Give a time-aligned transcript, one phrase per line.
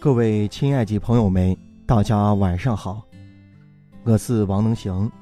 [0.00, 3.06] 各位亲爱的朋友们，大家晚上好，
[4.02, 5.12] 我是王能行，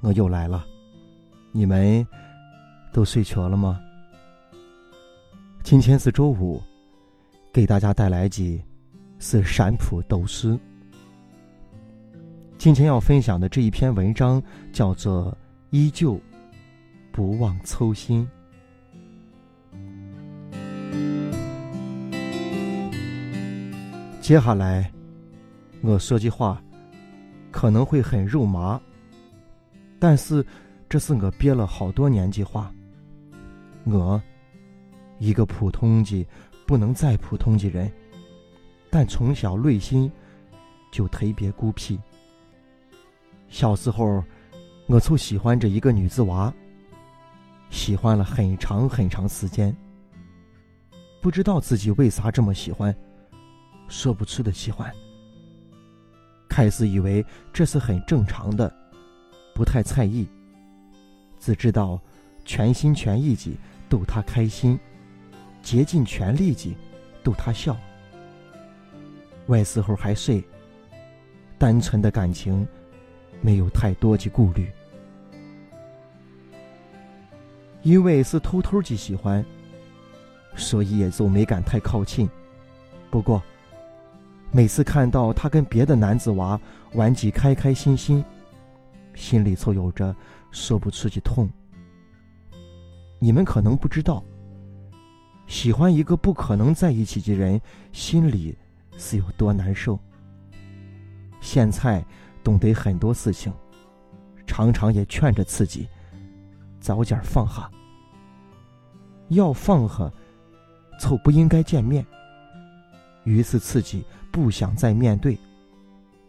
[0.00, 0.62] 我又来了，
[1.52, 2.06] 你们
[2.92, 3.80] 都睡着了吗？
[5.62, 6.60] 今天是周五，
[7.50, 8.62] 给大家带来的
[9.18, 10.60] 是陕普斗诗。
[12.58, 15.32] 今天要分享的这一篇文章叫做
[15.70, 16.20] 《依旧
[17.10, 18.28] 不忘初心》。
[24.30, 24.88] 接下来，
[25.80, 26.62] 我说句话
[27.50, 28.80] 可能会很肉麻，
[29.98, 30.46] 但是
[30.88, 32.72] 这是我憋了好多年的话。
[33.82, 34.22] 我，
[35.18, 36.24] 一个普通的、
[36.64, 37.90] 不能再普通的人，
[38.88, 40.08] 但从小内心
[40.92, 41.98] 就特别孤僻。
[43.48, 44.22] 小时候，
[44.86, 46.54] 我就喜欢着一个女子娃，
[47.68, 49.76] 喜欢了很长很长时间，
[51.20, 52.94] 不知道自己为啥这么喜欢。
[53.90, 54.90] 说不出的喜欢。
[56.48, 58.72] 开始以为这是很正常的，
[59.54, 60.26] 不太在意，
[61.38, 62.00] 只知道
[62.44, 63.56] 全心全意的
[63.88, 64.78] 逗他开心，
[65.62, 66.76] 竭尽全力的
[67.22, 67.76] 逗他笑。
[69.46, 70.42] 外时候还睡，
[71.58, 72.66] 单纯的感情，
[73.40, 74.70] 没有太多的顾虑。
[77.82, 79.44] 因为是偷偷的喜欢，
[80.56, 82.28] 所以也就没敢太靠近。
[83.10, 83.42] 不过。
[84.52, 86.60] 每次看到他跟别的男子娃
[86.94, 88.24] 玩起开开心心，
[89.14, 90.14] 心里就有着
[90.50, 91.48] 说不出的痛。
[93.20, 94.24] 你们可能不知道，
[95.46, 97.60] 喜欢一个不可能在一起的人，
[97.92, 98.56] 心里
[98.98, 99.98] 是有多难受。
[101.40, 102.04] 现在
[102.42, 103.52] 懂得很多事情，
[104.46, 105.86] 常常也劝着自己
[106.80, 107.70] 早点放下。
[109.28, 110.10] 要放下，
[110.98, 112.04] 就不应该见面。
[113.24, 115.38] 于是自己不想再面对，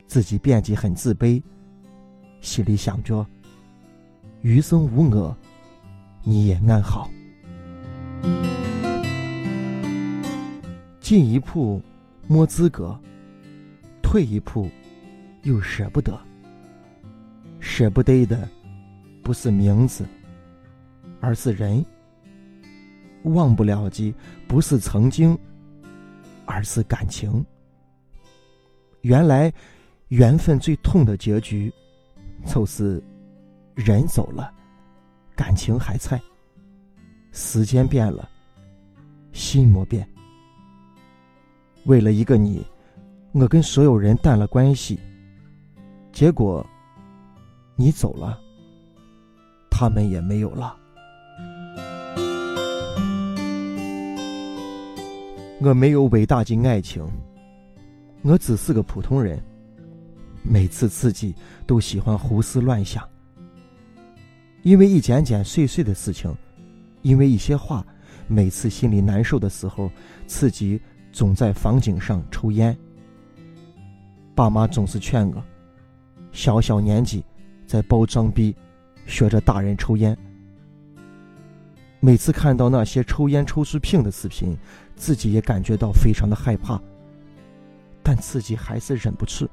[0.07, 1.41] 自己变得很自卑，
[2.39, 3.25] 心里想着：
[4.41, 5.35] 余生无我，
[6.23, 7.09] 你也安好。
[10.99, 11.81] 进一步
[12.27, 12.97] 摸资格，
[14.01, 14.69] 退一步
[15.43, 16.19] 又舍不得。
[17.59, 18.47] 舍不得的
[19.21, 20.05] 不是名字，
[21.19, 21.83] 而是人；
[23.23, 24.13] 忘不了的
[24.47, 25.37] 不是曾经。
[26.45, 27.45] 而是感情。
[29.01, 29.51] 原来，
[30.09, 31.73] 缘分最痛的结局，
[32.45, 33.01] 就是
[33.73, 34.51] 人走了，
[35.35, 36.21] 感情还在。
[37.31, 38.29] 时间变了，
[39.31, 40.07] 心魔变。
[41.85, 42.63] 为了一个你，
[43.31, 44.99] 我跟所有人淡了关系。
[46.11, 46.65] 结果，
[47.75, 48.37] 你走了，
[49.69, 50.77] 他们也没有了。
[55.61, 57.07] 我没有伟大的爱情，
[58.23, 59.41] 我只是个普通人。
[60.43, 61.35] 每次自己
[61.67, 63.07] 都喜欢胡思乱想，
[64.63, 66.35] 因为一件件碎碎的事情，
[67.03, 67.85] 因为一些话，
[68.27, 69.91] 每次心里难受的时候，
[70.25, 72.75] 自己总在房顶上抽烟。
[74.33, 75.43] 爸妈总是劝我，
[76.31, 77.23] 小小年纪
[77.67, 78.55] 在包装逼，
[79.05, 80.17] 学着大人抽烟。
[81.99, 84.57] 每次看到那些抽烟抽出病的视频，
[84.95, 86.81] 自己也感觉到非常的害怕，
[88.03, 89.49] 但自己还是忍不住。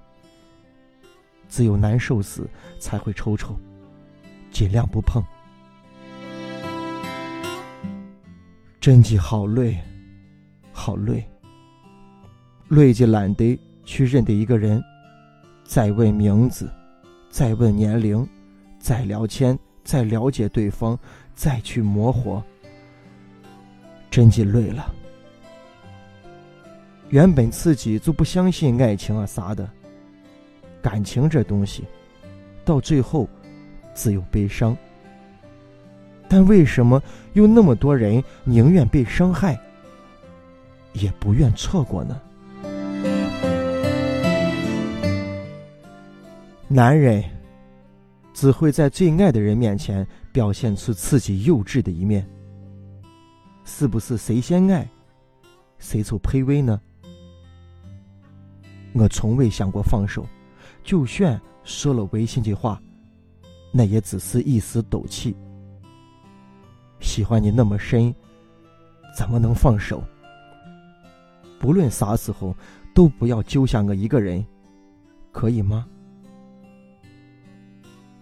[1.49, 2.43] 只有难受时
[2.79, 3.57] 才会抽抽，
[4.51, 5.23] 尽量不碰。
[8.81, 9.79] 真的好累，
[10.73, 11.27] 好累，
[12.69, 14.83] 累的懒得去认得一个人，
[15.65, 16.71] 再问名字，
[17.31, 18.27] 再问年龄，
[18.79, 20.99] 再聊天，再了解对方。
[21.35, 22.43] 再去磨合，
[24.11, 24.93] 真的累了。
[27.11, 29.69] 原本自己就不相信爱情啊啥的，
[30.83, 31.85] 感情这东西，
[32.65, 33.29] 到最后
[33.95, 34.77] 只有悲伤。
[36.29, 39.59] 但为什么有那么多人宁愿被伤害，
[40.93, 42.21] 也不愿错过呢？
[46.69, 47.25] 男人。
[48.35, 52.25] 只会在最爱的人面前表现出自己幼稚的一面。
[53.65, 54.89] 是不是谁先爱，
[55.81, 56.81] 谁就卑微呢？
[58.95, 60.27] 我从未想过放手，
[60.83, 62.81] 就算说了违心的话，
[63.73, 65.37] 那也只是一时斗气。
[67.01, 68.13] 喜欢你那么深，
[69.17, 70.03] 怎么能放手？
[71.61, 72.55] 不论啥时候，
[72.95, 74.45] 都不要丢下我一个人，
[75.31, 75.87] 可以吗？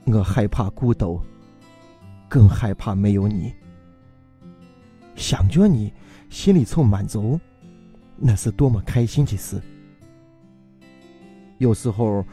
[0.04, 1.20] 我害怕孤独，
[2.28, 3.52] 更害怕没有你。
[5.14, 5.92] 想着你，
[6.28, 7.40] 心里凑满足，
[8.16, 9.60] 那是多么开心的事。
[11.58, 12.24] 有时候，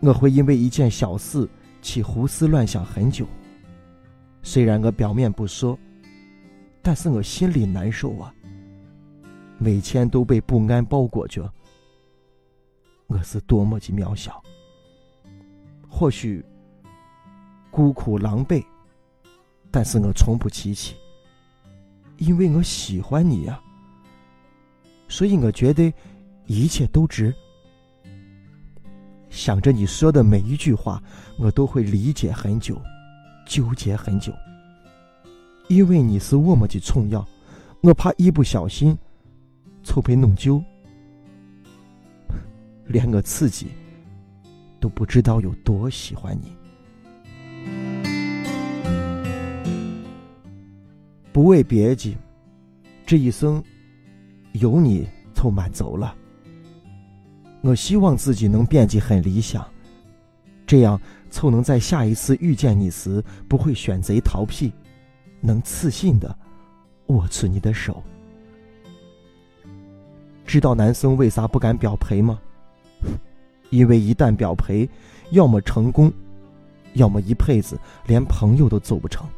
[0.00, 1.48] 我会因为一件小事
[1.82, 3.26] 起胡思乱想很久。
[4.42, 5.78] 虽然我表面不说，
[6.80, 8.32] 但是我心里难受啊。
[9.58, 11.52] 每天都被不安包裹着，
[13.08, 14.40] 我是多么的渺小。
[15.88, 16.44] 或许
[17.70, 18.64] 孤苦狼狈，
[19.70, 20.94] 但是我从不提起，
[22.18, 23.60] 因为我喜欢你呀。
[25.08, 25.92] 所以我觉得
[26.46, 27.34] 一切都值。
[29.30, 31.02] 想着你说的每一句话，
[31.38, 32.80] 我都会理解很久，
[33.46, 34.32] 纠结很久。
[35.68, 37.26] 因为你是我么的重要，
[37.82, 38.96] 我怕一不小心
[39.82, 40.62] 就被弄丢，
[42.88, 43.68] 连我自己
[44.80, 46.56] 都不知道有多喜欢你。
[51.32, 52.16] 不为别的，
[53.06, 53.62] 这一生
[54.52, 56.16] 有你就满足了。
[57.60, 59.66] 我希望自己能变得很理想，
[60.66, 61.00] 这样
[61.30, 64.72] 凑能在下一次遇见你时不会选择逃避，
[65.40, 66.36] 能自信的
[67.06, 68.02] 握住你的手。
[70.46, 72.40] 知道男生为啥不敢表白吗？
[73.70, 74.88] 因为一旦表白，
[75.30, 76.10] 要么成功，
[76.94, 79.28] 要么一辈子连朋友都做不成。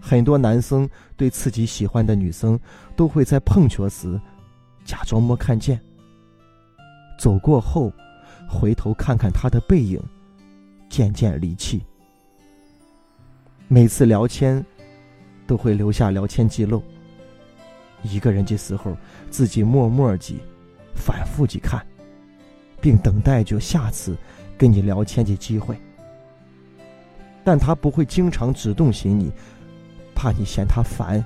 [0.00, 2.58] 很多男生对自己喜欢的女生，
[2.96, 4.20] 都会在碰巧时
[4.84, 5.80] 假装没看见。
[7.18, 7.92] 走过后，
[8.48, 10.00] 回头看看他的背影，
[10.88, 11.80] 渐渐离去。
[13.68, 14.64] 每次聊天，
[15.46, 16.82] 都会留下聊天记录。
[18.02, 18.96] 一个人的时候，
[19.30, 20.40] 自己默默记、
[20.94, 21.86] 反复记看，
[22.80, 24.16] 并等待着下次
[24.58, 25.76] 跟你聊天的机会。
[27.44, 29.32] 但他不会经常主动寻你，
[30.14, 31.24] 怕你嫌他烦。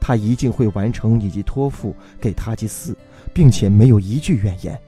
[0.00, 2.96] 他一定会完成以及托付给他的事。
[3.34, 4.80] 并且没有一句怨言。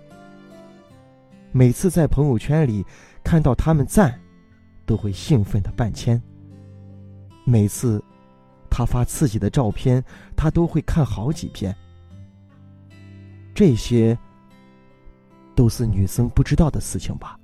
[1.52, 2.85] 每次在朋友圈里
[3.23, 4.20] 看到他们赞，
[4.85, 6.20] 都会兴奋的半天。
[7.44, 8.02] 每次
[8.69, 10.02] 他发自己的照片，
[10.37, 11.75] 他都会看好几遍。
[13.55, 14.19] 这些
[15.55, 17.38] 都是女生不知道的事情吧？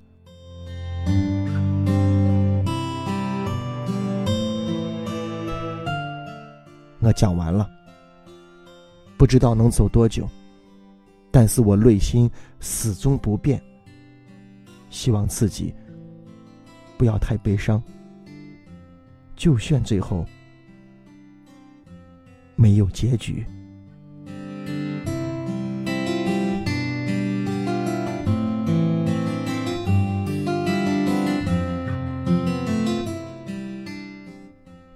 [7.02, 7.70] 我讲完了，
[9.17, 10.29] 不知道能走多久。
[11.30, 13.62] 但是我内心始终不变，
[14.90, 15.72] 希望自己
[16.98, 17.82] 不要太悲伤，
[19.36, 20.26] 就算最后
[22.56, 23.46] 没有结局。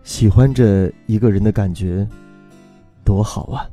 [0.03, 2.07] 喜欢着一个人的感觉，
[3.05, 3.69] 多好啊！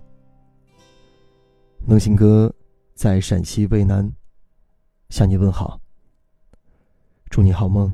[1.86, 2.54] 能行哥
[2.94, 4.14] 在陕西渭南
[5.10, 5.82] 向你问好，
[7.30, 7.92] 祝你好梦，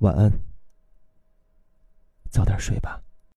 [0.00, 0.32] 晚安，
[2.30, 3.02] 早点睡吧。